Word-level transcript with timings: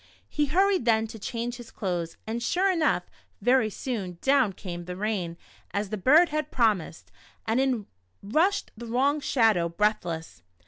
He 0.27 0.47
hurried 0.47 0.85
then 0.85 1.05
to 1.09 1.19
change 1.19 1.57
his 1.57 1.69
clothes, 1.69 2.17
and 2.25 2.41
sure 2.41 2.71
enough, 2.71 3.03
very 3.39 3.69
soon, 3.69 4.17
down 4.21 4.53
came 4.53 4.85
the 4.85 4.95
rain 4.95 5.37
as 5.75 5.89
the 5.91 5.95
bird 5.97 6.29
had 6.29 6.49
promised, 6.49 7.11
and 7.45 7.59
in 7.61 7.85
rushed 8.23 8.71
the 8.75 8.87
wrong 8.87 9.19
Shadow, 9.19 9.69
breathless. 9.69 10.41